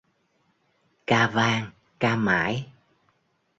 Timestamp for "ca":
1.09-1.19, 2.01-2.11